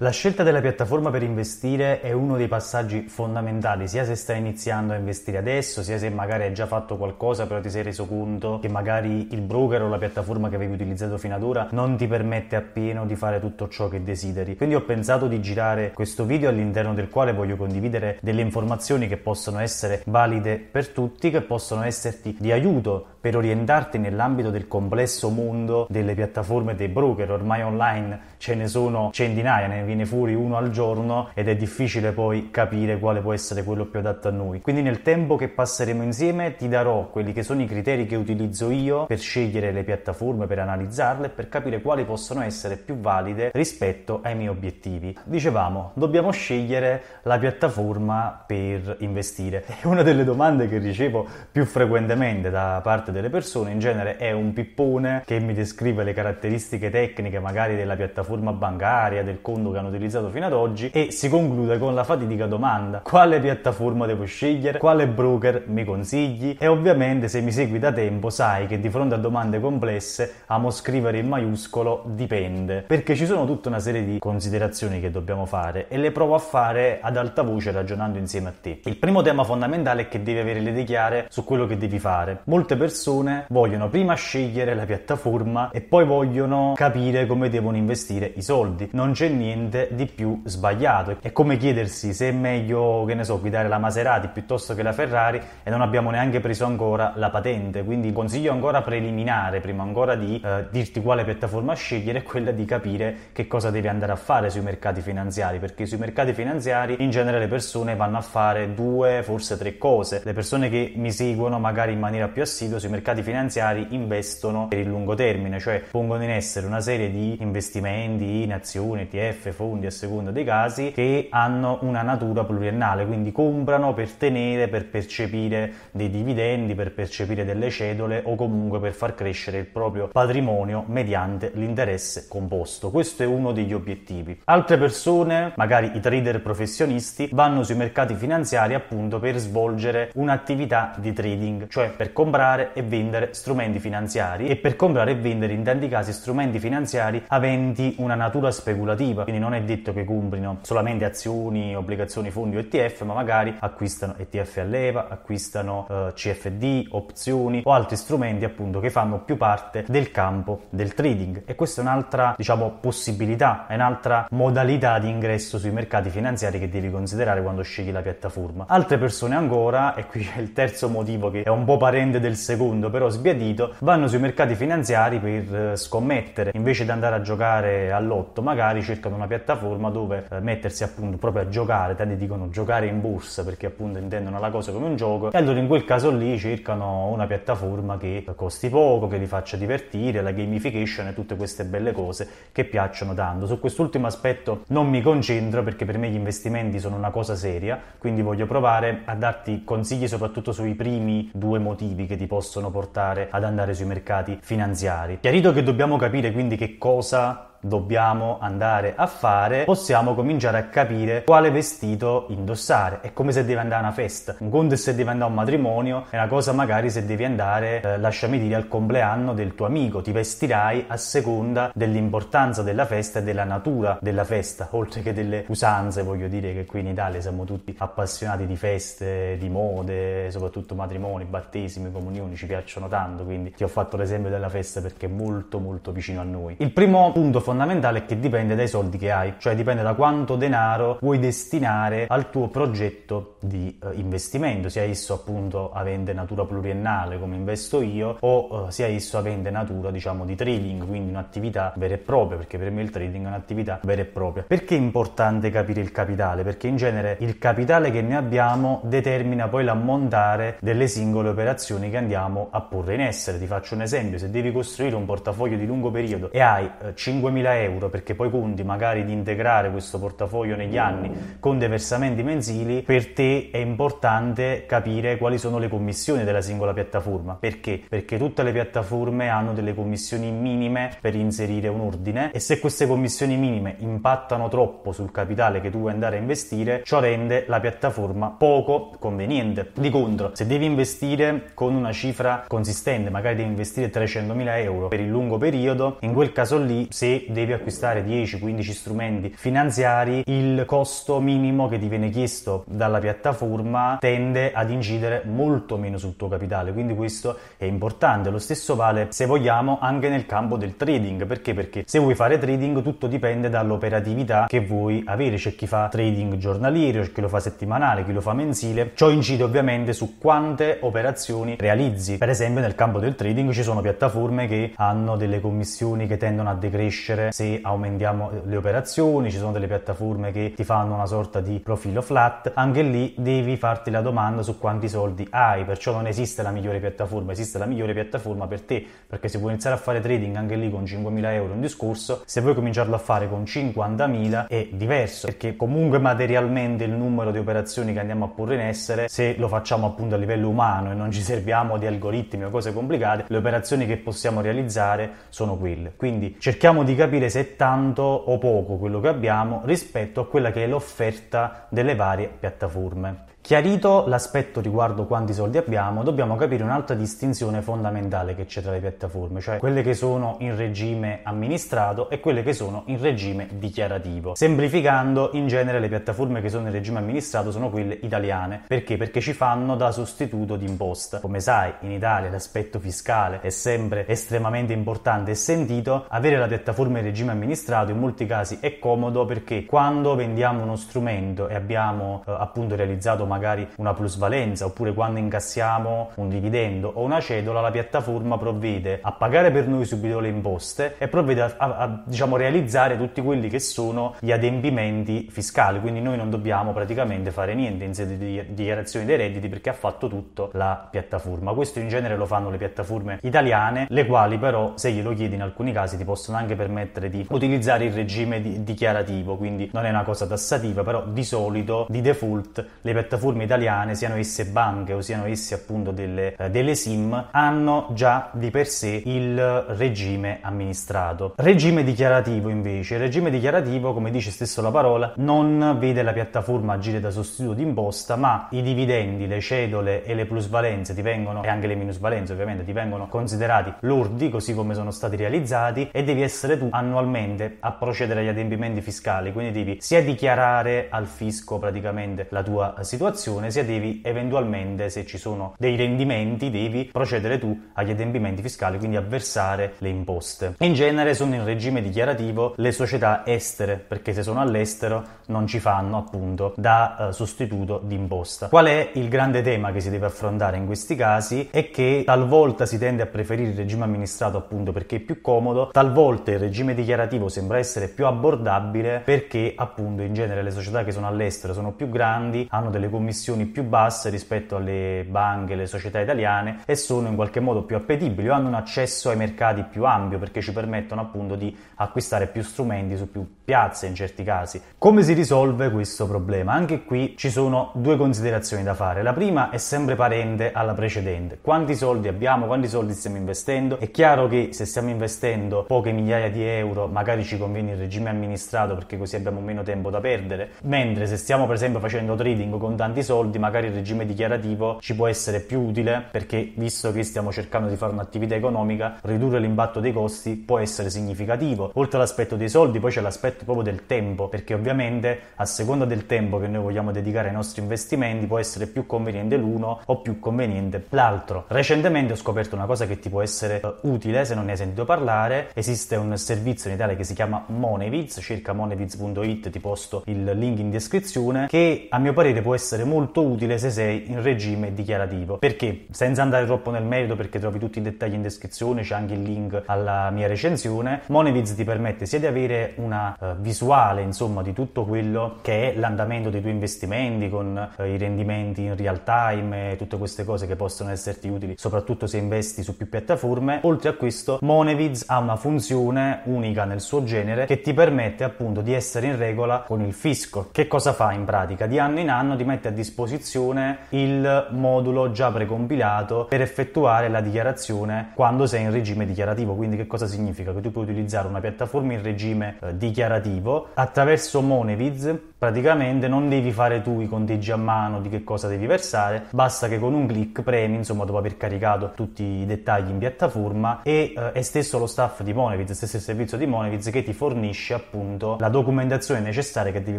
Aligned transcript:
La 0.00 0.10
scelta 0.10 0.44
della 0.44 0.60
piattaforma 0.60 1.10
per 1.10 1.24
investire 1.24 2.00
è 2.00 2.12
uno 2.12 2.36
dei 2.36 2.46
passaggi 2.46 3.08
fondamentali, 3.08 3.88
sia 3.88 4.04
se 4.04 4.14
stai 4.14 4.38
iniziando 4.38 4.92
a 4.92 4.96
investire 4.96 5.38
adesso, 5.38 5.82
sia 5.82 5.98
se 5.98 6.08
magari 6.08 6.44
hai 6.44 6.54
già 6.54 6.66
fatto 6.66 6.96
qualcosa 6.96 7.48
però 7.48 7.60
ti 7.60 7.68
sei 7.68 7.82
reso 7.82 8.06
conto 8.06 8.60
che 8.60 8.68
magari 8.68 9.26
il 9.32 9.40
broker 9.40 9.82
o 9.82 9.88
la 9.88 9.98
piattaforma 9.98 10.48
che 10.48 10.54
avevi 10.54 10.74
utilizzato 10.74 11.18
fino 11.18 11.34
ad 11.34 11.42
ora 11.42 11.66
non 11.72 11.96
ti 11.96 12.06
permette 12.06 12.54
appieno 12.54 13.06
di 13.06 13.16
fare 13.16 13.40
tutto 13.40 13.66
ciò 13.66 13.88
che 13.88 14.04
desideri. 14.04 14.56
Quindi 14.56 14.76
ho 14.76 14.82
pensato 14.82 15.26
di 15.26 15.40
girare 15.40 15.90
questo 15.90 16.24
video 16.24 16.48
all'interno 16.48 16.94
del 16.94 17.08
quale 17.08 17.32
voglio 17.32 17.56
condividere 17.56 18.20
delle 18.22 18.42
informazioni 18.42 19.08
che 19.08 19.16
possono 19.16 19.58
essere 19.58 20.02
valide 20.06 20.58
per 20.58 20.90
tutti, 20.90 21.28
che 21.28 21.40
possono 21.40 21.82
esserti 21.82 22.36
di 22.38 22.52
aiuto 22.52 23.16
per 23.20 23.36
orientarti 23.36 23.98
nell'ambito 23.98 24.50
del 24.50 24.68
complesso 24.68 25.28
mondo 25.28 25.88
delle 25.90 26.14
piattaforme 26.14 26.76
dei 26.76 26.86
broker. 26.86 27.32
Ormai 27.32 27.62
online 27.62 28.20
ce 28.38 28.54
ne 28.54 28.68
sono 28.68 29.10
centinaia, 29.12 29.66
ne 29.66 29.86
viene 29.88 30.04
fuori 30.04 30.34
uno 30.34 30.58
al 30.58 30.68
giorno 30.68 31.30
ed 31.32 31.48
è 31.48 31.56
difficile 31.56 32.12
poi 32.12 32.50
capire 32.50 32.98
quale 32.98 33.20
può 33.20 33.32
essere 33.32 33.64
quello 33.64 33.86
più 33.86 34.00
adatto 34.00 34.28
a 34.28 34.30
noi. 34.30 34.60
Quindi 34.60 34.82
nel 34.82 35.00
tempo 35.00 35.36
che 35.36 35.48
passeremo 35.48 36.02
insieme 36.02 36.56
ti 36.56 36.68
darò 36.68 37.08
quelli 37.08 37.32
che 37.32 37.42
sono 37.42 37.62
i 37.62 37.66
criteri 37.66 38.04
che 38.04 38.16
utilizzo 38.16 38.70
io 38.70 39.06
per 39.06 39.18
scegliere 39.18 39.72
le 39.72 39.84
piattaforme, 39.84 40.46
per 40.46 40.58
analizzarle 40.58 41.26
e 41.26 41.30
per 41.30 41.48
capire 41.48 41.80
quali 41.80 42.04
possono 42.04 42.42
essere 42.42 42.76
più 42.76 42.98
valide 42.98 43.50
rispetto 43.54 44.20
ai 44.22 44.36
miei 44.36 44.48
obiettivi. 44.48 45.16
Dicevamo, 45.24 45.92
dobbiamo 45.94 46.30
scegliere 46.32 47.02
la 47.22 47.38
piattaforma 47.38 48.44
per 48.46 48.96
investire. 49.00 49.64
È 49.80 49.86
una 49.86 50.02
delle 50.02 50.24
domande 50.24 50.68
che 50.68 50.76
ricevo 50.76 51.26
più 51.50 51.64
frequentemente 51.64 52.50
da 52.50 52.80
parte 52.82 53.10
delle 53.10 53.30
persone, 53.30 53.70
in 53.70 53.78
genere 53.78 54.16
è 54.18 54.32
un 54.32 54.52
pippone 54.52 55.22
che 55.24 55.40
mi 55.40 55.54
descrive 55.54 56.04
le 56.04 56.12
caratteristiche 56.12 56.90
tecniche 56.90 57.38
magari 57.38 57.74
della 57.74 57.96
piattaforma 57.96 58.52
bancaria, 58.52 59.22
del 59.22 59.40
conto 59.40 59.70
che 59.70 59.77
hanno 59.78 59.88
utilizzato 59.88 60.28
fino 60.28 60.46
ad 60.46 60.52
oggi 60.52 60.90
e 60.92 61.10
si 61.10 61.28
conclude 61.28 61.78
con 61.78 61.94
la 61.94 62.04
fatidica 62.04 62.46
domanda 62.46 63.00
quale 63.00 63.40
piattaforma 63.40 64.06
devo 64.06 64.24
scegliere, 64.24 64.78
quale 64.78 65.06
broker 65.06 65.64
mi 65.66 65.84
consigli 65.84 66.56
e 66.58 66.66
ovviamente 66.66 67.28
se 67.28 67.40
mi 67.40 67.52
segui 67.52 67.78
da 67.78 67.92
tempo 67.92 68.30
sai 68.30 68.66
che 68.66 68.80
di 68.80 68.88
fronte 68.90 69.14
a 69.14 69.18
domande 69.18 69.60
complesse 69.60 70.42
amo 70.46 70.70
scrivere 70.70 71.18
in 71.18 71.28
maiuscolo 71.28 72.02
dipende 72.06 72.82
perché 72.82 73.14
ci 73.14 73.26
sono 73.26 73.46
tutta 73.46 73.68
una 73.68 73.80
serie 73.80 74.04
di 74.04 74.18
considerazioni 74.18 75.00
che 75.00 75.10
dobbiamo 75.10 75.46
fare 75.46 75.88
e 75.88 75.96
le 75.98 76.10
provo 76.10 76.34
a 76.34 76.38
fare 76.38 76.98
ad 77.00 77.16
alta 77.16 77.42
voce 77.42 77.70
ragionando 77.70 78.18
insieme 78.18 78.48
a 78.48 78.52
te. 78.60 78.80
Il 78.84 78.96
primo 78.96 79.22
tema 79.22 79.44
fondamentale 79.44 80.02
è 80.02 80.08
che 80.08 80.22
devi 80.22 80.38
avere 80.38 80.60
le 80.60 80.70
idee 80.70 80.84
chiare 80.84 81.26
su 81.28 81.44
quello 81.44 81.66
che 81.66 81.76
devi 81.76 81.98
fare. 81.98 82.40
Molte 82.44 82.76
persone 82.76 83.44
vogliono 83.48 83.88
prima 83.88 84.14
scegliere 84.14 84.74
la 84.74 84.84
piattaforma 84.84 85.70
e 85.70 85.80
poi 85.80 86.04
vogliono 86.04 86.72
capire 86.76 87.26
come 87.26 87.48
devono 87.48 87.76
investire 87.76 88.32
i 88.34 88.42
soldi. 88.42 88.88
Non 88.92 89.12
c'è 89.12 89.28
niente 89.28 89.67
di 89.68 90.06
più 90.06 90.42
sbagliato. 90.44 91.18
È 91.20 91.32
come 91.32 91.56
chiedersi 91.56 92.12
se 92.12 92.28
è 92.28 92.32
meglio, 92.32 93.04
che 93.06 93.14
ne 93.14 93.24
so, 93.24 93.40
guidare 93.40 93.68
la 93.68 93.78
Maserati 93.78 94.28
piuttosto 94.28 94.74
che 94.74 94.82
la 94.82 94.92
Ferrari 94.92 95.40
e 95.62 95.70
non 95.70 95.80
abbiamo 95.80 96.10
neanche 96.10 96.40
preso 96.40 96.64
ancora 96.64 97.12
la 97.16 97.30
patente. 97.30 97.84
Quindi 97.84 98.12
consiglio 98.12 98.52
ancora 98.52 98.82
preliminare, 98.82 99.60
prima 99.60 99.82
ancora 99.82 100.14
di 100.14 100.40
eh, 100.44 100.66
dirti 100.70 101.00
quale 101.00 101.24
piattaforma 101.24 101.74
scegliere, 101.74 102.22
quella 102.28 102.50
di 102.50 102.64
capire 102.64 103.16
che 103.32 103.46
cosa 103.46 103.70
devi 103.70 103.88
andare 103.88 104.12
a 104.12 104.16
fare 104.16 104.50
sui 104.50 104.60
mercati 104.60 105.00
finanziari, 105.00 105.58
perché 105.58 105.86
sui 105.86 105.98
mercati 105.98 106.32
finanziari 106.32 106.96
in 107.00 107.10
genere 107.10 107.38
le 107.38 107.48
persone 107.48 107.96
vanno 107.96 108.18
a 108.18 108.22
fare 108.22 108.74
due, 108.74 109.22
forse 109.22 109.56
tre 109.56 109.78
cose. 109.78 110.22
Le 110.24 110.32
persone 110.32 110.68
che 110.68 110.92
mi 110.96 111.12
seguono 111.12 111.58
magari 111.58 111.92
in 111.92 111.98
maniera 111.98 112.28
più 112.28 112.42
assidua 112.42 112.78
sui 112.78 112.88
mercati 112.88 113.22
finanziari 113.22 113.88
investono 113.90 114.68
per 114.68 114.78
il 114.78 114.88
lungo 114.88 115.14
termine, 115.14 115.58
cioè 115.58 115.82
pongono 115.90 116.22
in 116.22 116.30
essere 116.30 116.66
una 116.66 116.80
serie 116.80 117.10
di 117.10 117.36
investimenti 117.40 118.42
in 118.42 118.52
azioni, 118.52 119.02
ETF, 119.02 119.54
fondi 119.58 119.86
a 119.86 119.90
seconda 119.90 120.30
dei 120.30 120.44
casi 120.44 120.92
che 120.92 121.26
hanno 121.32 121.78
una 121.80 122.02
natura 122.02 122.44
pluriennale, 122.44 123.04
quindi 123.06 123.32
comprano 123.32 123.92
per 123.92 124.12
tenere, 124.12 124.68
per 124.68 124.86
percepire 124.86 125.72
dei 125.90 126.10
dividendi, 126.10 126.76
per 126.76 126.92
percepire 126.92 127.44
delle 127.44 127.68
cedole 127.68 128.22
o 128.24 128.36
comunque 128.36 128.78
per 128.78 128.92
far 128.92 129.16
crescere 129.16 129.58
il 129.58 129.66
proprio 129.66 130.06
patrimonio 130.12 130.84
mediante 130.86 131.50
l'interesse 131.54 132.26
composto. 132.28 132.90
Questo 132.90 133.24
è 133.24 133.26
uno 133.26 133.50
degli 133.50 133.72
obiettivi. 133.72 134.42
Altre 134.44 134.78
persone, 134.78 135.54
magari 135.56 135.90
i 135.96 135.98
trader 135.98 136.40
professionisti, 136.40 137.28
vanno 137.32 137.64
sui 137.64 137.74
mercati 137.74 138.14
finanziari 138.14 138.74
appunto 138.74 139.18
per 139.18 139.38
svolgere 139.38 140.12
un'attività 140.14 140.94
di 140.98 141.12
trading, 141.12 141.66
cioè 141.66 141.90
per 141.90 142.12
comprare 142.12 142.70
e 142.74 142.82
vendere 142.82 143.30
strumenti 143.32 143.80
finanziari 143.80 144.46
e 144.46 144.54
per 144.54 144.76
comprare 144.76 145.10
e 145.10 145.14
vendere 145.16 145.52
in 145.52 145.64
tanti 145.64 145.88
casi 145.88 146.12
strumenti 146.12 146.60
finanziari 146.60 147.24
aventi 147.26 147.96
una 147.98 148.14
natura 148.14 148.52
speculativa, 148.52 149.24
quindi 149.24 149.40
non 149.40 149.47
è 149.54 149.62
detto 149.62 149.92
che 149.92 150.04
comprino 150.04 150.58
solamente 150.62 151.04
azioni, 151.04 151.74
obbligazioni, 151.74 152.30
fondi 152.30 152.56
o 152.56 152.60
ETF, 152.60 153.02
ma 153.02 153.14
magari 153.14 153.54
acquistano 153.58 154.14
ETF 154.16 154.56
a 154.58 154.62
leva, 154.64 155.08
acquistano 155.08 155.86
eh, 155.88 156.12
CFD, 156.14 156.86
opzioni 156.90 157.62
o 157.64 157.72
altri 157.72 157.96
strumenti 157.96 158.44
appunto 158.44 158.80
che 158.80 158.90
fanno 158.90 159.20
più 159.20 159.36
parte 159.36 159.84
del 159.88 160.10
campo 160.10 160.62
del 160.70 160.94
trading 160.94 161.42
e 161.44 161.54
questa 161.54 161.80
è 161.80 161.84
un'altra 161.84 162.34
diciamo 162.36 162.78
possibilità, 162.80 163.66
è 163.66 163.74
un'altra 163.74 164.26
modalità 164.30 164.98
di 164.98 165.08
ingresso 165.08 165.58
sui 165.58 165.70
mercati 165.70 166.10
finanziari 166.10 166.58
che 166.58 166.68
devi 166.68 166.90
considerare 166.90 167.42
quando 167.42 167.62
scegli 167.62 167.92
la 167.92 168.02
piattaforma. 168.02 168.64
Altre 168.68 168.98
persone 168.98 169.34
ancora, 169.34 169.94
e 169.94 170.06
qui 170.06 170.24
c'è 170.24 170.40
il 170.40 170.52
terzo 170.52 170.88
motivo 170.88 171.30
che 171.30 171.42
è 171.42 171.48
un 171.48 171.64
po' 171.64 171.76
parente 171.76 172.20
del 172.20 172.36
secondo, 172.36 172.90
però 172.90 173.08
sbiadito, 173.08 173.74
vanno 173.80 174.08
sui 174.08 174.18
mercati 174.18 174.54
finanziari 174.54 175.18
per 175.18 175.54
eh, 175.54 175.76
scommettere, 175.76 176.50
invece 176.54 176.84
di 176.84 176.90
andare 176.90 177.14
a 177.16 177.20
giocare 177.20 177.92
all'otto, 177.92 178.42
magari 178.42 178.82
cercano 178.82 179.14
una 179.14 179.26
piattaforma 179.28 179.90
dove 179.90 180.26
eh, 180.28 180.40
mettersi 180.40 180.82
appunto 180.82 181.16
proprio 181.18 181.42
a 181.42 181.48
giocare, 181.48 181.94
tanti 181.94 182.16
dicono 182.16 182.48
giocare 182.48 182.86
in 182.86 183.00
borsa 183.00 183.44
perché 183.44 183.66
appunto 183.66 183.98
intendono 184.00 184.40
la 184.40 184.50
cosa 184.50 184.72
come 184.72 184.86
un 184.86 184.96
gioco, 184.96 185.30
e 185.30 185.38
allora 185.38 185.60
in 185.60 185.68
quel 185.68 185.84
caso 185.84 186.10
lì 186.10 186.36
cercano 186.38 187.06
una 187.08 187.26
piattaforma 187.26 187.96
che 187.96 188.24
costi 188.34 188.68
poco, 188.68 189.06
che 189.06 189.18
li 189.18 189.26
faccia 189.26 189.56
divertire, 189.56 190.22
la 190.22 190.32
gamification 190.32 191.06
e 191.06 191.14
tutte 191.14 191.36
queste 191.36 191.64
belle 191.64 191.92
cose 191.92 192.28
che 192.50 192.64
piacciono 192.64 193.14
tanto. 193.14 193.46
Su 193.46 193.60
quest'ultimo 193.60 194.06
aspetto 194.06 194.64
non 194.68 194.88
mi 194.88 195.00
concentro 195.00 195.62
perché 195.62 195.84
per 195.84 195.98
me 195.98 196.10
gli 196.10 196.16
investimenti 196.16 196.78
sono 196.78 196.96
una 196.96 197.10
cosa 197.10 197.36
seria, 197.36 197.80
quindi 197.98 198.22
voglio 198.22 198.46
provare 198.46 199.02
a 199.04 199.14
darti 199.14 199.62
consigli 199.64 200.08
soprattutto 200.08 200.52
sui 200.52 200.74
primi 200.74 201.30
due 201.32 201.58
motivi 201.58 202.06
che 202.06 202.16
ti 202.16 202.26
possono 202.26 202.70
portare 202.70 203.28
ad 203.30 203.44
andare 203.44 203.74
sui 203.74 203.86
mercati 203.86 204.38
finanziari. 204.40 205.18
Chiarito 205.20 205.52
che 205.52 205.62
dobbiamo 205.62 205.96
capire 205.96 206.32
quindi 206.32 206.56
che 206.56 206.78
cosa 206.78 207.47
dobbiamo 207.60 208.38
andare 208.40 208.94
a 208.96 209.06
fare, 209.06 209.64
possiamo 209.64 210.14
cominciare 210.14 210.58
a 210.58 210.64
capire 210.64 211.24
quale 211.24 211.50
vestito 211.50 212.26
indossare. 212.28 213.00
È 213.00 213.12
come 213.12 213.32
se 213.32 213.44
devi 213.44 213.58
andare 213.58 213.82
a 213.82 213.84
una 213.86 213.92
festa. 213.92 214.36
Un 214.38 214.50
conto 214.50 214.74
è 214.74 214.76
se 214.76 214.94
devi 214.94 215.08
andare 215.08 215.26
a 215.26 215.28
un 215.28 215.34
matrimonio, 215.34 216.06
è 216.10 216.16
una 216.16 216.28
cosa 216.28 216.52
magari 216.52 216.90
se 216.90 217.04
devi 217.04 217.24
andare, 217.24 217.80
eh, 217.80 217.98
lasciami 217.98 218.38
dire, 218.38 218.54
al 218.54 218.68
compleanno 218.68 219.34
del 219.34 219.54
tuo 219.54 219.66
amico. 219.66 220.00
Ti 220.02 220.12
vestirai 220.12 220.84
a 220.88 220.96
seconda 220.96 221.70
dell'importanza 221.74 222.62
della 222.62 222.86
festa 222.86 223.18
e 223.20 223.22
della 223.22 223.44
natura 223.44 223.98
della 224.00 224.24
festa, 224.24 224.68
oltre 224.72 225.02
che 225.02 225.12
delle 225.12 225.44
usanze. 225.48 226.02
Voglio 226.02 226.28
dire 226.28 226.52
che 226.52 226.64
qui 226.64 226.80
in 226.80 226.88
Italia 226.88 227.20
siamo 227.20 227.44
tutti 227.44 227.74
appassionati 227.76 228.46
di 228.46 228.56
feste, 228.56 229.36
di 229.38 229.48
mode, 229.48 230.30
soprattutto 230.30 230.74
matrimoni, 230.74 231.24
battesimi, 231.24 231.90
comunioni, 231.90 232.36
ci 232.36 232.46
piacciono 232.46 232.88
tanto. 232.88 233.24
Quindi 233.24 233.52
ti 233.52 233.64
ho 233.64 233.68
fatto 233.68 233.96
l'esempio 233.96 234.30
della 234.30 234.48
festa 234.48 234.80
perché 234.80 235.06
è 235.06 235.08
molto 235.08 235.58
molto 235.58 235.92
vicino 235.92 236.20
a 236.20 236.24
noi. 236.24 236.56
Il 236.58 236.72
primo 236.72 237.10
punto 237.12 237.40
fondamentale 237.48 238.00
è 238.00 238.04
che 238.04 238.18
dipende 238.18 238.54
dai 238.54 238.68
soldi 238.68 238.98
che 238.98 239.10
hai, 239.10 239.32
cioè 239.38 239.54
dipende 239.54 239.82
da 239.82 239.94
quanto 239.94 240.36
denaro 240.36 240.98
vuoi 241.00 241.18
destinare 241.18 242.04
al 242.06 242.28
tuo 242.28 242.48
progetto 242.48 243.36
di 243.40 243.78
eh, 243.82 243.94
investimento, 243.94 244.68
sia 244.68 244.82
esso 244.82 245.14
appunto 245.14 245.72
avente 245.72 246.12
natura 246.12 246.44
pluriennale 246.44 247.18
come 247.18 247.36
investo 247.36 247.80
io 247.80 248.18
o 248.20 248.66
eh, 248.66 248.70
sia 248.70 248.86
esso 248.86 249.16
avente 249.16 249.48
natura 249.48 249.90
diciamo 249.90 250.26
di 250.26 250.34
trading, 250.34 250.86
quindi 250.86 251.08
un'attività 251.08 251.72
vera 251.76 251.94
e 251.94 251.96
propria, 251.96 252.36
perché 252.36 252.58
per 252.58 252.70
me 252.70 252.82
il 252.82 252.90
trading 252.90 253.24
è 253.24 253.28
un'attività 253.28 253.80
vera 253.82 254.02
e 254.02 254.04
propria. 254.04 254.44
Perché 254.46 254.74
è 254.74 254.78
importante 254.78 255.48
capire 255.48 255.80
il 255.80 255.90
capitale? 255.90 256.42
Perché 256.42 256.66
in 256.66 256.76
genere 256.76 257.16
il 257.20 257.38
capitale 257.38 257.90
che 257.90 258.02
ne 258.02 258.14
abbiamo 258.14 258.82
determina 258.84 259.48
poi 259.48 259.64
l'ammontare 259.64 260.58
delle 260.60 260.86
singole 260.86 261.30
operazioni 261.30 261.88
che 261.88 261.96
andiamo 261.96 262.48
a 262.50 262.60
porre 262.60 262.92
in 262.92 263.00
essere. 263.00 263.38
Ti 263.38 263.46
faccio 263.46 263.74
un 263.74 263.80
esempio, 263.80 264.18
se 264.18 264.28
devi 264.28 264.52
costruire 264.52 264.96
un 264.96 265.06
portafoglio 265.06 265.56
di 265.56 265.64
lungo 265.64 265.90
periodo 265.90 266.30
e 266.30 266.40
hai 266.40 266.70
eh, 266.82 266.92
5.000 266.94 267.36
4.000 267.38 267.62
euro, 267.62 267.88
perché 267.88 268.14
poi 268.14 268.30
conti 268.30 268.64
magari 268.64 269.04
di 269.04 269.12
integrare 269.12 269.70
questo 269.70 269.98
portafoglio 269.98 270.56
negli 270.56 270.76
anni 270.76 271.36
con 271.40 271.58
dei 271.58 271.68
versamenti 271.68 272.22
mensili, 272.22 272.82
per 272.82 273.12
te 273.12 273.50
è 273.50 273.58
importante 273.58 274.64
capire 274.66 275.16
quali 275.16 275.38
sono 275.38 275.58
le 275.58 275.68
commissioni 275.68 276.24
della 276.24 276.40
singola 276.40 276.72
piattaforma. 276.72 277.36
Perché? 277.38 277.80
Perché 277.88 278.18
tutte 278.18 278.42
le 278.42 278.52
piattaforme 278.52 279.28
hanno 279.28 279.52
delle 279.52 279.74
commissioni 279.74 280.30
minime 280.30 280.90
per 281.00 281.14
inserire 281.14 281.68
un 281.68 281.80
ordine 281.80 282.32
e 282.32 282.40
se 282.40 282.58
queste 282.58 282.86
commissioni 282.86 283.36
minime 283.36 283.76
impattano 283.78 284.48
troppo 284.48 284.92
sul 284.92 285.10
capitale 285.10 285.60
che 285.60 285.70
tu 285.70 285.78
vuoi 285.78 285.92
andare 285.92 286.16
a 286.16 286.20
investire, 286.20 286.82
ciò 286.84 287.00
rende 287.00 287.44
la 287.46 287.60
piattaforma 287.60 288.30
poco 288.30 288.92
conveniente. 288.98 289.70
Di 289.74 289.90
contro, 289.90 290.30
se 290.34 290.46
devi 290.46 290.64
investire 290.64 291.50
con 291.54 291.74
una 291.74 291.92
cifra 291.92 292.44
consistente, 292.46 293.10
magari 293.10 293.36
devi 293.36 293.48
investire 293.48 293.90
300.000 293.90 294.62
euro 294.62 294.88
per 294.88 295.00
il 295.00 295.08
lungo 295.08 295.38
periodo, 295.38 295.98
in 296.00 296.12
quel 296.12 296.32
caso 296.32 296.58
lì, 296.58 296.88
se 296.90 297.26
devi 297.30 297.52
acquistare 297.52 298.04
10-15 298.04 298.70
strumenti 298.70 299.32
finanziari, 299.36 300.22
il 300.26 300.64
costo 300.66 301.20
minimo 301.20 301.68
che 301.68 301.78
ti 301.78 301.88
viene 301.88 302.10
chiesto 302.10 302.64
dalla 302.66 302.98
piattaforma 302.98 303.98
tende 304.00 304.52
ad 304.52 304.70
incidere 304.70 305.22
molto 305.24 305.76
meno 305.76 305.98
sul 305.98 306.16
tuo 306.16 306.28
capitale, 306.28 306.72
quindi 306.72 306.94
questo 306.94 307.38
è 307.56 307.64
importante. 307.64 308.30
Lo 308.30 308.38
stesso 308.38 308.76
vale 308.76 309.08
se 309.10 309.26
vogliamo 309.26 309.78
anche 309.80 310.08
nel 310.08 310.26
campo 310.26 310.56
del 310.56 310.76
trading, 310.76 311.26
perché? 311.26 311.54
Perché 311.54 311.84
se 311.86 311.98
vuoi 311.98 312.14
fare 312.14 312.38
trading 312.38 312.82
tutto 312.82 313.06
dipende 313.06 313.48
dall'operatività 313.48 314.46
che 314.48 314.60
vuoi 314.60 315.02
avere, 315.06 315.36
c'è 315.36 315.54
chi 315.54 315.66
fa 315.66 315.88
trading 315.88 316.36
giornaliero, 316.36 317.02
c'è 317.02 317.12
chi 317.12 317.20
lo 317.20 317.28
fa 317.28 317.40
settimanale, 317.40 318.04
chi 318.04 318.12
lo 318.12 318.20
fa 318.20 318.32
mensile, 318.32 318.92
ciò 318.94 319.10
incide 319.10 319.42
ovviamente 319.42 319.92
su 319.92 320.18
quante 320.18 320.78
operazioni 320.80 321.56
realizzi. 321.58 322.18
Per 322.18 322.28
esempio 322.28 322.60
nel 322.60 322.74
campo 322.74 322.98
del 322.98 323.14
trading 323.14 323.50
ci 323.52 323.62
sono 323.62 323.80
piattaforme 323.80 324.46
che 324.46 324.72
hanno 324.76 325.16
delle 325.16 325.40
commissioni 325.40 326.06
che 326.06 326.16
tendono 326.16 326.50
a 326.50 326.54
decrescere 326.54 327.17
se 327.30 327.60
aumentiamo 327.62 328.30
le 328.44 328.56
operazioni, 328.56 329.30
ci 329.30 329.38
sono 329.38 329.52
delle 329.52 329.66
piattaforme 329.66 330.32
che 330.32 330.52
ti 330.54 330.64
fanno 330.64 330.94
una 330.94 331.06
sorta 331.06 331.40
di 331.40 331.58
profilo 331.60 332.02
flat, 332.02 332.52
anche 332.54 332.82
lì 332.82 333.14
devi 333.16 333.56
farti 333.56 333.90
la 333.90 334.00
domanda 334.00 334.42
su 334.42 334.58
quanti 334.58 334.88
soldi 334.88 335.26
hai, 335.30 335.64
perciò 335.64 335.92
non 335.92 336.06
esiste 336.06 336.42
la 336.42 336.50
migliore 336.50 336.78
piattaforma, 336.78 337.32
esiste 337.32 337.58
la 337.58 337.66
migliore 337.66 337.92
piattaforma 337.92 338.46
per 338.46 338.62
te, 338.62 338.84
perché 339.06 339.28
se 339.28 339.38
vuoi 339.38 339.52
iniziare 339.52 339.76
a 339.76 339.78
fare 339.78 340.00
trading 340.00 340.36
anche 340.36 340.56
lì 340.56 340.70
con 340.70 340.84
5.000 340.84 341.24
euro 341.32 341.54
un 341.54 341.60
discorso, 341.60 342.22
se 342.24 342.40
vuoi 342.40 342.54
cominciarlo 342.54 342.94
a 342.94 342.98
fare 342.98 343.28
con 343.28 343.42
50.000 343.42 344.46
è 344.46 344.68
diverso, 344.72 345.26
perché 345.26 345.56
comunque 345.56 345.98
materialmente 345.98 346.84
il 346.84 346.92
numero 346.92 347.30
di 347.30 347.38
operazioni 347.38 347.92
che 347.92 348.00
andiamo 348.00 348.26
a 348.26 348.28
porre 348.28 348.54
in 348.54 348.60
essere, 348.60 349.08
se 349.08 349.34
lo 349.36 349.48
facciamo 349.48 349.86
appunto 349.86 350.14
a 350.14 350.18
livello 350.18 350.48
umano 350.48 350.92
e 350.92 350.94
non 350.94 351.10
ci 351.10 351.20
serviamo 351.20 351.78
di 351.78 351.86
algoritmi 351.86 352.44
o 352.44 352.50
cose 352.50 352.72
complicate, 352.72 353.24
le 353.26 353.36
operazioni 353.36 353.86
che 353.86 353.96
possiamo 353.96 354.40
realizzare 354.40 355.10
sono 355.28 355.56
quelle. 355.56 355.92
Quindi 355.96 356.36
cerchiamo 356.38 356.84
di 356.84 356.94
capire 356.94 357.07
se 357.28 357.40
è 357.40 357.56
tanto 357.56 358.02
o 358.02 358.38
poco 358.38 358.76
quello 358.76 359.00
che 359.00 359.08
abbiamo 359.08 359.62
rispetto 359.64 360.20
a 360.20 360.26
quella 360.26 360.52
che 360.52 360.64
è 360.64 360.66
l'offerta 360.66 361.66
delle 361.70 361.94
varie 361.94 362.28
piattaforme. 362.28 363.24
Chiarito 363.48 364.04
l'aspetto 364.06 364.60
riguardo 364.60 365.06
quanti 365.06 365.32
soldi 365.32 365.56
abbiamo, 365.56 366.02
dobbiamo 366.02 366.36
capire 366.36 366.62
un'altra 366.64 366.94
distinzione 366.94 367.62
fondamentale 367.62 368.34
che 368.34 368.44
c'è 368.44 368.60
tra 368.60 368.72
le 368.72 368.78
piattaforme, 368.78 369.40
cioè 369.40 369.56
quelle 369.56 369.80
che 369.80 369.94
sono 369.94 370.36
in 370.40 370.54
regime 370.54 371.20
amministrato 371.22 372.10
e 372.10 372.20
quelle 372.20 372.42
che 372.42 372.52
sono 372.52 372.82
in 372.88 373.00
regime 373.00 373.48
dichiarativo. 373.50 374.34
Semplificando, 374.34 375.30
in 375.32 375.46
genere 375.46 375.80
le 375.80 375.88
piattaforme 375.88 376.42
che 376.42 376.50
sono 376.50 376.66
in 376.66 376.74
regime 376.74 376.98
amministrato 376.98 377.50
sono 377.50 377.70
quelle 377.70 377.98
italiane. 378.02 378.64
Perché? 378.66 378.98
Perché 378.98 379.22
ci 379.22 379.32
fanno 379.32 379.76
da 379.76 379.92
sostituto 379.92 380.56
d'imposta. 380.56 381.20
Come 381.20 381.40
sai, 381.40 381.72
in 381.80 381.92
Italia 381.92 382.28
l'aspetto 382.28 382.78
fiscale 382.78 383.40
è 383.40 383.48
sempre 383.48 384.06
estremamente 384.08 384.74
importante 384.74 385.30
e 385.30 385.34
sentito. 385.34 386.04
Avere 386.08 386.36
la 386.36 386.48
piattaforma 386.48 386.98
in 386.98 387.04
regime 387.04 387.32
amministrato 387.32 387.92
in 387.92 387.98
molti 387.98 388.26
casi 388.26 388.58
è 388.60 388.78
comodo 388.78 389.24
perché 389.24 389.64
quando 389.64 390.14
vendiamo 390.14 390.64
uno 390.64 390.76
strumento 390.76 391.48
e 391.48 391.54
abbiamo 391.54 392.22
eh, 392.26 392.36
appunto 392.38 392.76
realizzato 392.76 393.24
magari 393.24 393.36
magari 393.38 393.68
una 393.76 393.94
plusvalenza 393.94 394.64
oppure 394.64 394.92
quando 394.92 395.20
incassiamo 395.20 396.10
un 396.16 396.28
dividendo 396.28 396.90
o 396.92 397.02
una 397.02 397.20
cedola 397.20 397.60
la 397.60 397.70
piattaforma 397.70 398.36
provvede 398.36 398.98
a 399.00 399.12
pagare 399.12 399.52
per 399.52 399.68
noi 399.68 399.84
subito 399.84 400.18
le 400.18 400.28
imposte 400.28 400.96
e 400.98 401.06
provvede 401.06 401.42
a, 401.42 401.54
a, 401.56 401.76
a 401.76 402.02
diciamo, 402.04 402.36
realizzare 402.36 402.96
tutti 402.96 403.22
quelli 403.22 403.48
che 403.48 403.60
sono 403.60 404.16
gli 404.18 404.32
adempimenti 404.32 405.28
fiscali. 405.30 405.80
Quindi 405.80 406.00
noi 406.00 406.16
non 406.16 406.30
dobbiamo 406.30 406.72
praticamente 406.72 407.30
fare 407.30 407.54
niente 407.54 407.84
in 407.84 407.94
sede 407.94 408.18
di 408.18 408.42
dichiarazione 408.48 409.06
dei 409.06 409.16
redditi 409.16 409.48
perché 409.48 409.70
ha 409.70 409.74
fatto 409.74 410.08
tutto 410.08 410.50
la 410.54 410.88
piattaforma. 410.90 411.52
Questo 411.54 411.78
in 411.78 411.88
genere 411.88 412.16
lo 412.16 412.26
fanno 412.26 412.50
le 412.50 412.56
piattaforme 412.56 413.20
italiane 413.22 413.86
le 413.90 414.06
quali 414.06 414.38
però 414.38 414.72
se 414.74 414.90
glielo 414.90 415.14
chiedi 415.14 415.36
in 415.36 415.42
alcuni 415.42 415.72
casi 415.72 415.96
ti 415.96 416.04
possono 416.04 416.36
anche 416.36 416.56
permettere 416.56 417.08
di 417.08 417.24
utilizzare 417.30 417.84
il 417.84 417.92
regime 417.92 418.40
di, 418.40 418.64
dichiarativo. 418.64 419.36
Quindi 419.36 419.70
non 419.72 419.84
è 419.84 419.90
una 419.90 420.02
cosa 420.02 420.26
tassativa 420.26 420.82
però 420.82 421.04
di 421.06 421.24
solito 421.24 421.86
di 421.88 422.00
default 422.00 422.64
le 422.80 422.92
piattaforme 422.92 423.17
piattaforme 423.18 423.44
italiane, 423.44 423.94
siano 423.94 424.14
esse 424.14 424.46
banche 424.46 424.92
o 424.92 425.00
siano 425.00 425.26
esse 425.26 425.54
appunto 425.54 425.90
delle, 425.90 426.34
eh, 426.36 426.50
delle 426.50 426.74
SIM, 426.74 427.28
hanno 427.30 427.88
già 427.92 428.30
di 428.32 428.50
per 428.50 428.68
sé 428.68 429.02
il 429.04 429.38
regime 429.68 430.38
amministrato. 430.40 431.34
Regime 431.36 431.82
dichiarativo 431.82 432.48
invece, 432.48 432.94
il 432.94 433.00
regime 433.00 433.30
dichiarativo, 433.30 433.92
come 433.92 434.10
dice 434.10 434.30
stesso 434.30 434.62
la 434.62 434.70
parola, 434.70 435.12
non 435.16 435.76
vede 435.78 436.02
la 436.02 436.12
piattaforma 436.12 436.74
agire 436.74 437.00
da 437.00 437.10
sostituto 437.10 437.54
d'imposta, 437.54 438.16
ma 438.16 438.46
i 438.50 438.62
dividendi, 438.62 439.26
le 439.26 439.40
cedole 439.40 440.04
e 440.04 440.14
le 440.14 440.24
plusvalenze 440.24 440.94
ti 440.94 441.02
vengono, 441.02 441.42
e 441.42 441.48
anche 441.48 441.66
le 441.66 441.74
minusvalenze 441.74 442.32
ovviamente, 442.32 442.64
ti 442.64 442.72
vengono 442.72 443.08
considerati 443.08 443.72
lordi, 443.80 444.30
così 444.30 444.54
come 444.54 444.74
sono 444.74 444.90
stati 444.92 445.16
realizzati, 445.16 445.88
e 445.90 446.04
devi 446.04 446.22
essere 446.22 446.56
tu 446.56 446.68
annualmente 446.70 447.56
a 447.60 447.72
procedere 447.72 448.20
agli 448.20 448.28
adempimenti 448.28 448.80
fiscali, 448.80 449.32
quindi 449.32 449.52
devi 449.52 449.76
sia 449.80 450.02
dichiarare 450.02 450.86
al 450.90 451.06
fisco 451.06 451.58
praticamente 451.58 452.28
la 452.30 452.42
tua 452.42 452.74
situazione, 452.80 453.06
situazione 453.08 453.50
sia 453.50 453.64
devi 453.64 454.02
eventualmente, 454.04 454.90
se 454.90 455.06
ci 455.06 455.16
sono 455.18 455.54
dei 455.58 455.76
rendimenti, 455.76 456.50
devi 456.50 456.90
procedere 456.92 457.38
tu 457.38 457.58
agli 457.74 457.90
adempimenti 457.90 458.42
fiscali, 458.42 458.78
quindi 458.78 458.96
a 458.96 459.00
versare 459.00 459.74
le 459.78 459.88
imposte. 459.88 460.54
In 460.58 460.74
genere 460.74 461.14
sono 461.14 461.34
in 461.34 461.44
regime 461.44 461.80
dichiarativo 461.80 462.54
le 462.56 462.72
società 462.72 463.22
estere, 463.24 463.76
perché 463.76 464.12
se 464.12 464.22
sono 464.22 464.40
all'estero 464.40 465.16
non 465.26 465.46
ci 465.46 465.58
fanno 465.58 465.96
appunto 465.98 466.52
da 466.56 467.08
uh, 467.08 467.12
sostituto 467.12 467.80
d'imposta. 467.82 468.48
Qual 468.48 468.66
è 468.66 468.90
il 468.94 469.08
grande 469.08 469.42
tema 469.42 469.72
che 469.72 469.80
si 469.80 469.90
deve 469.90 470.06
affrontare 470.06 470.56
in 470.56 470.66
questi 470.66 470.94
casi? 470.94 471.48
È 471.50 471.70
che 471.70 472.02
talvolta 472.04 472.66
si 472.66 472.78
tende 472.78 473.02
a 473.02 473.06
preferire 473.06 473.50
il 473.50 473.56
regime 473.56 473.84
amministrato 473.84 474.36
appunto 474.36 474.72
perché 474.72 474.96
è 474.96 475.00
più 475.00 475.20
comodo, 475.20 475.68
talvolta 475.72 476.30
il 476.30 476.38
regime 476.38 476.74
dichiarativo 476.74 477.28
sembra 477.28 477.58
essere 477.58 477.88
più 477.88 478.06
abbordabile 478.06 479.00
perché 479.04 479.52
appunto 479.56 480.02
in 480.02 480.14
genere 480.14 480.42
le 480.42 480.50
società 480.50 480.84
che 480.84 480.92
sono 480.92 481.06
all'estero 481.06 481.54
sono 481.54 481.72
più 481.72 481.88
grandi, 481.88 482.46
hanno 482.50 482.70
delle 482.70 482.88
commissioni 482.98 483.46
più 483.46 483.62
basse 483.62 484.10
rispetto 484.10 484.56
alle 484.56 485.06
banche, 485.08 485.54
le 485.54 485.66
società 485.66 486.00
italiane 486.00 486.62
e 486.66 486.74
sono 486.74 487.06
in 487.06 487.14
qualche 487.14 487.38
modo 487.38 487.62
più 487.62 487.76
appetibili 487.76 488.28
o 488.28 488.34
hanno 488.34 488.48
un 488.48 488.54
accesso 488.54 489.10
ai 489.10 489.16
mercati 489.16 489.62
più 489.62 489.84
ampio 489.84 490.18
perché 490.18 490.40
ci 490.40 490.52
permettono 490.52 491.00
appunto 491.00 491.36
di 491.36 491.56
acquistare 491.76 492.26
più 492.26 492.42
strumenti 492.42 492.96
su 492.96 493.08
più 493.08 493.24
piazze 493.44 493.86
in 493.86 493.94
certi 493.94 494.24
casi. 494.24 494.60
Come 494.76 495.02
si 495.02 495.12
risolve 495.12 495.70
questo 495.70 496.06
problema? 496.08 496.52
Anche 496.52 496.82
qui 496.84 497.14
ci 497.16 497.30
sono 497.30 497.70
due 497.74 497.96
considerazioni 497.96 498.64
da 498.64 498.74
fare. 498.74 499.02
La 499.02 499.12
prima 499.12 499.50
è 499.50 499.58
sempre 499.58 499.94
parente 499.94 500.50
alla 500.52 500.74
precedente. 500.74 501.38
Quanti 501.40 501.76
soldi 501.76 502.08
abbiamo? 502.08 502.46
Quanti 502.46 502.68
soldi 502.68 502.94
stiamo 502.94 503.16
investendo? 503.16 503.78
È 503.78 503.90
chiaro 503.92 504.26
che 504.26 504.48
se 504.52 504.64
stiamo 504.64 504.90
investendo 504.90 505.64
poche 505.64 505.92
migliaia 505.92 506.30
di 506.30 506.42
euro, 506.42 506.88
magari 506.88 507.22
ci 507.24 507.38
conviene 507.38 507.72
il 507.72 507.78
regime 507.78 508.10
amministrato 508.10 508.74
perché 508.74 508.98
così 508.98 509.14
abbiamo 509.14 509.40
meno 509.40 509.62
tempo 509.62 509.88
da 509.88 510.00
perdere, 510.00 510.50
mentre 510.62 511.06
se 511.06 511.16
stiamo 511.16 511.46
per 511.46 511.54
esempio 511.54 511.78
facendo 511.80 512.16
trading 512.16 512.58
con 512.58 512.76
tanti 512.76 512.87
soldi, 513.02 513.38
magari 513.38 513.68
il 513.68 513.74
regime 513.74 514.06
dichiarativo 514.06 514.78
ci 514.80 514.94
può 514.94 515.06
essere 515.06 515.40
più 515.40 515.60
utile 515.60 516.04
perché 516.10 516.52
visto 516.54 516.92
che 516.92 517.02
stiamo 517.02 517.32
cercando 517.32 517.68
di 517.68 517.76
fare 517.76 517.92
un'attività 517.92 518.34
economica, 518.34 518.98
ridurre 519.02 519.38
l'impatto 519.38 519.80
dei 519.80 519.92
costi 519.92 520.34
può 520.36 520.58
essere 520.58 520.90
significativo. 520.90 521.70
Oltre 521.74 521.98
all'aspetto 521.98 522.36
dei 522.36 522.48
soldi, 522.48 522.78
poi 522.78 522.90
c'è 522.90 523.00
l'aspetto 523.00 523.44
proprio 523.44 523.64
del 523.64 523.86
tempo, 523.86 524.28
perché 524.28 524.54
ovviamente 524.54 525.20
a 525.36 525.44
seconda 525.44 525.84
del 525.84 526.06
tempo 526.06 526.38
che 526.38 526.46
noi 526.46 526.62
vogliamo 526.62 526.92
dedicare 526.92 527.28
ai 527.28 527.34
nostri 527.34 527.62
investimenti 527.62 528.26
può 528.26 528.38
essere 528.38 528.66
più 528.66 528.86
conveniente 528.86 529.36
l'uno 529.36 529.80
o 529.84 530.00
più 530.00 530.18
conveniente 530.18 530.86
l'altro. 530.90 531.44
Recentemente 531.48 532.12
ho 532.12 532.16
scoperto 532.16 532.54
una 532.54 532.66
cosa 532.66 532.86
che 532.86 532.98
ti 532.98 533.08
può 533.08 533.22
essere 533.22 533.60
uh, 533.62 533.88
utile 533.88 534.24
se 534.24 534.34
non 534.34 534.46
ne 534.46 534.52
hai 534.52 534.56
sentito 534.56 534.84
parlare, 534.84 535.50
esiste 535.54 535.96
un 535.96 536.16
servizio 536.16 536.70
in 536.70 536.76
Italia 536.76 536.96
che 536.96 537.04
si 537.04 537.14
chiama 537.14 537.44
Moneviz, 537.46 538.18
circa 538.20 538.52
moneviz.it, 538.52 539.50
ti 539.50 539.60
posto 539.60 540.02
il 540.06 540.24
link 540.24 540.58
in 540.58 540.70
descrizione, 540.70 541.46
che 541.48 541.86
a 541.90 541.98
mio 541.98 542.12
parere 542.12 542.42
può 542.42 542.54
essere 542.54 542.77
molto 542.84 543.22
utile 543.22 543.58
se 543.58 543.70
sei 543.70 544.10
in 544.10 544.22
regime 544.22 544.74
dichiarativo. 544.74 545.38
Perché? 545.38 545.86
Senza 545.90 546.22
andare 546.22 546.46
troppo 546.46 546.70
nel 546.70 546.84
merito 546.84 547.16
perché 547.16 547.38
trovi 547.38 547.58
tutti 547.58 547.78
i 547.78 547.82
dettagli 547.82 548.14
in 548.14 548.22
descrizione, 548.22 548.82
c'è 548.82 548.94
anche 548.94 549.14
il 549.14 549.22
link 549.22 549.62
alla 549.66 550.10
mia 550.10 550.26
recensione, 550.26 551.02
Moneviz 551.06 551.54
ti 551.54 551.64
permette 551.64 552.06
sia 552.06 552.18
di 552.18 552.26
avere 552.26 552.72
una 552.76 553.16
uh, 553.18 553.26
visuale 553.36 554.02
insomma 554.02 554.42
di 554.42 554.52
tutto 554.52 554.84
quello 554.84 555.38
che 555.42 555.72
è 555.72 555.78
l'andamento 555.78 556.30
dei 556.30 556.40
tuoi 556.40 556.52
investimenti 556.52 557.28
con 557.28 557.70
eh, 557.76 557.92
i 557.92 557.98
rendimenti 557.98 558.62
in 558.62 558.76
real 558.76 559.02
time 559.04 559.72
e 559.72 559.76
tutte 559.76 559.98
queste 559.98 560.24
cose 560.24 560.46
che 560.46 560.56
possono 560.56 560.90
esserti 560.90 561.28
utili 561.28 561.54
soprattutto 561.56 562.06
se 562.06 562.18
investi 562.18 562.62
su 562.62 562.76
più 562.76 562.88
piattaforme 562.88 563.60
oltre 563.62 563.90
a 563.90 563.92
questo 563.94 564.38
Moneviz 564.42 565.04
ha 565.06 565.18
una 565.18 565.36
funzione 565.36 566.20
unica 566.24 566.64
nel 566.64 566.80
suo 566.80 567.04
genere 567.04 567.46
che 567.46 567.60
ti 567.60 567.74
permette 567.74 568.24
appunto 568.24 568.60
di 568.60 568.72
essere 568.72 569.06
in 569.06 569.16
regola 569.16 569.64
con 569.66 569.80
il 569.80 569.92
fisco 569.92 570.48
che 570.52 570.66
cosa 570.66 570.92
fa 570.92 571.12
in 571.12 571.24
pratica 571.24 571.66
di 571.66 571.78
anno 571.78 572.00
in 572.00 572.10
anno 572.10 572.36
ti 572.36 572.44
mette 572.44 572.67
a 572.68 572.72
disposizione 572.72 573.78
il 573.90 574.48
modulo 574.50 575.10
già 575.10 575.30
precompilato 575.30 576.26
per 576.28 576.40
effettuare 576.40 577.08
la 577.08 577.20
dichiarazione 577.20 578.12
quando 578.14 578.46
sei 578.46 578.62
in 578.62 578.70
regime 578.70 579.06
dichiarativo. 579.06 579.54
Quindi 579.54 579.76
che 579.76 579.86
cosa 579.86 580.06
significa? 580.06 580.52
Che 580.52 580.60
tu 580.60 580.70
puoi 580.70 580.84
utilizzare 580.84 581.28
una 581.28 581.40
piattaforma 581.40 581.94
in 581.94 582.02
regime 582.02 582.56
eh, 582.60 582.76
dichiarativo. 582.76 583.68
Attraverso 583.74 584.40
Moneviz 584.40 585.16
praticamente 585.38 586.08
non 586.08 586.28
devi 586.28 586.50
fare 586.50 586.82
tu 586.82 587.00
i 587.00 587.06
conteggi 587.06 587.52
a 587.52 587.56
mano 587.56 588.00
di 588.00 588.08
che 588.08 588.24
cosa 588.24 588.48
devi 588.48 588.66
versare, 588.66 589.26
basta 589.30 589.68
che 589.68 589.78
con 589.78 589.94
un 589.94 590.06
clic 590.06 590.42
premi, 590.42 590.76
insomma, 590.76 591.04
dopo 591.04 591.18
aver 591.18 591.36
caricato 591.36 591.92
tutti 591.94 592.24
i 592.24 592.46
dettagli 592.46 592.90
in 592.90 592.98
piattaforma 592.98 593.82
e 593.82 594.12
eh, 594.16 594.32
è 594.32 594.42
stesso 594.42 594.78
lo 594.78 594.86
staff 594.86 595.22
di 595.22 595.32
Moneviz, 595.32 595.70
stesso 595.72 595.96
il 595.96 596.02
servizio 596.02 596.36
di 596.36 596.46
Moneviz 596.46 596.90
che 596.90 597.04
ti 597.04 597.12
fornisce 597.12 597.74
appunto 597.74 598.36
la 598.40 598.48
documentazione 598.48 599.20
necessaria 599.20 599.70
che 599.70 599.82
devi 599.82 599.98